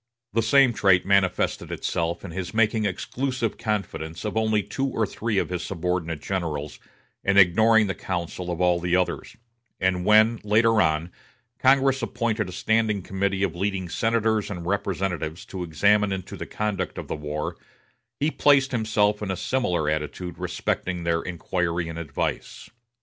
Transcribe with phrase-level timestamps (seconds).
[0.33, 5.37] The same trait manifested itself in his making exclusive confidants of only two or three
[5.37, 6.79] of his subordinate generals,
[7.23, 9.37] and ignoring the counsel of all the others;
[9.79, 11.11] and when, later on,
[11.59, 16.97] Congress appointed a standing committee of leading senators and representatives to examine into the conduct
[16.97, 17.55] of the war,
[18.19, 22.71] he placed himself in a similar attitude respecting their inquiry and advice.